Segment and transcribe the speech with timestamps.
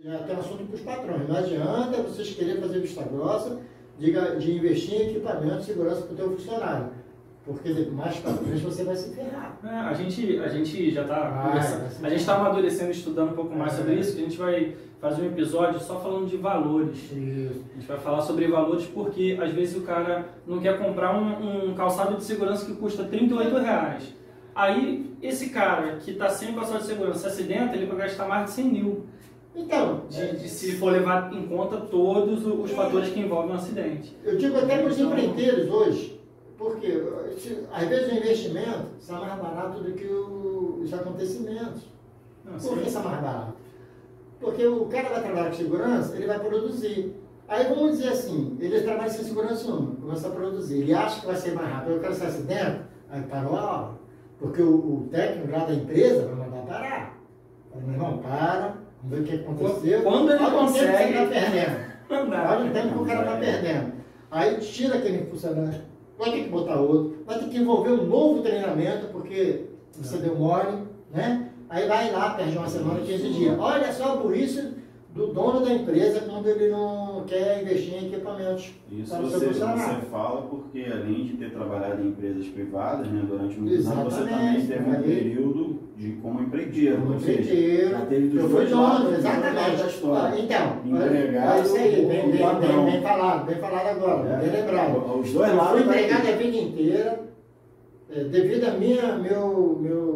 [0.00, 1.28] Já tem um assunto para os patrões.
[1.28, 3.58] Não adianta vocês quererem fazer vista grossa
[3.98, 6.86] de, de investir em equipamento de segurança para o teu funcionário.
[7.44, 9.58] Porque mais para frente você vai se ferrar.
[9.64, 12.10] É, a, gente, a gente já está Ah, a é.
[12.10, 13.76] gente está amadurecendo, estudando um pouco mais É.
[13.78, 16.96] sobre isso, que a gente vai fazer um episódio só falando de valores.
[17.10, 17.64] Isso.
[17.72, 21.70] A gente vai falar sobre valores porque às vezes o cara não quer comprar um,
[21.70, 24.14] um calçado de segurança que custa 38 reais.
[24.54, 28.44] Aí esse cara que está sem calçado de segurança se acidenta, ele vai gastar mais
[28.44, 29.06] de 100 mil.
[29.60, 33.54] Então, De, de se for levar em conta todos os os fatores que envolvem um
[33.54, 34.16] acidente.
[34.24, 36.20] eu digo até para os Então- empreiteiros hoje,
[36.56, 37.02] porque
[37.38, 41.82] se- às vezes o investimento está mais barato do que o- os acontecimentos.
[42.44, 43.52] Não, Por que está mais barato?
[44.40, 47.14] Porque o cara vai trabalhar com segurança, ele vai produzir.
[47.48, 50.78] Aí vamos dizer assim, ele trabalha sem segurança nenhuma, começa a produzir.
[50.82, 53.98] Ele acha que vai ser mais rápido, o cara sai dentro, aí parou a aula.
[54.38, 57.17] Porque o, o técnico lá da empresa vai mandar parar.
[59.08, 60.02] Fala, meu irmão, para, vamos ver o que aconteceu.
[60.02, 61.88] Quando ele Olha o tempo que consegue- você está perdendo.
[62.10, 62.50] Não dá.
[62.56, 63.92] Olha o tempo que o cara está perdendo.
[64.30, 65.80] Aí tira aquele funcionário,
[66.18, 69.64] vai ter que botar outro, vai ter que envolver um novo treinamento, porque
[69.96, 71.48] você deu mole, né?
[71.70, 73.58] Aí vai lá, perde uma semana, 15 dias.
[73.58, 74.74] Olha só a burrice
[75.18, 78.70] do dono da empresa quando ele não quer investir em equipamentos.
[78.92, 79.60] Isso você, você
[80.10, 84.64] fala porque além de ter trabalhado em empresas privadas né, durante muitos anos, você também
[84.64, 89.82] teve um período de como empreiteiro, Como seja, teve dos Eu fui dono, da exatamente.
[90.04, 94.36] Ah, Então, Empregado olha isso aí, bem, bem, bem, bem falado, bem falado agora, É.
[94.38, 95.18] bem lembrado.
[95.20, 97.20] Os dois Eu lados fui da- empregado a vida inteira,
[98.10, 100.07] é, devido a minha, meu, meu,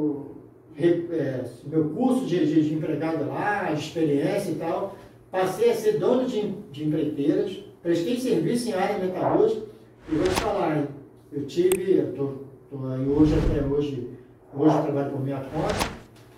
[0.79, 4.97] é, meu curso de, de, de empregado lá, experiência e tal,
[5.31, 9.67] passei a ser dono de, de empreiteiras, prestei serviço em área metalúrgica.
[10.09, 10.89] E vou te falar,
[11.33, 12.33] eu tive, eu tô,
[12.71, 14.11] tô aí hoje até hoje,
[14.55, 15.91] hoje eu trabalho por minha conta,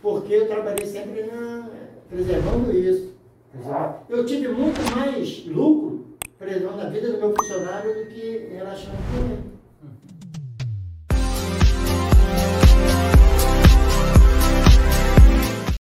[0.03, 1.69] porque eu trabalhei sempre na,
[2.09, 3.15] preservando isso.
[4.09, 6.05] Eu tive muito mais lucro
[6.39, 9.55] preservando a vida do meu funcionário do que relacionando com